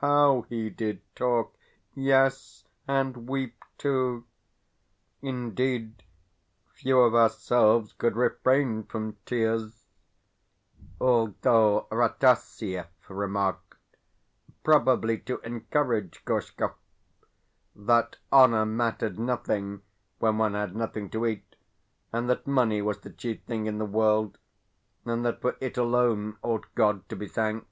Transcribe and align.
How 0.00 0.42
he 0.42 0.70
did 0.70 1.00
talk 1.16 1.56
yes, 1.96 2.62
and 2.86 3.28
weep 3.28 3.56
too! 3.76 4.24
Indeed, 5.20 6.04
few 6.70 7.00
of 7.00 7.12
ourselves 7.12 7.92
could 7.92 8.14
refrain 8.14 8.84
from 8.84 9.16
tears; 9.26 9.88
although 11.00 11.88
Rataziaev 11.90 12.86
remarked 13.08 13.74
(probably 14.62 15.18
to 15.22 15.40
encourage 15.40 16.24
Gorshkov) 16.24 16.74
that 17.74 18.18
honour 18.32 18.64
mattered 18.66 19.18
nothing 19.18 19.82
when 20.20 20.38
one 20.38 20.54
had 20.54 20.76
nothing 20.76 21.10
to 21.10 21.26
eat, 21.26 21.56
and 22.12 22.30
that 22.30 22.46
money 22.46 22.80
was 22.80 23.00
the 23.00 23.10
chief 23.10 23.42
thing 23.42 23.66
in 23.66 23.78
the 23.78 23.84
world, 23.86 24.38
and 25.04 25.24
that 25.26 25.40
for 25.40 25.56
it 25.60 25.76
alone 25.76 26.36
ought 26.42 26.72
God 26.76 27.08
to 27.08 27.16
be 27.16 27.26
thanked. 27.26 27.66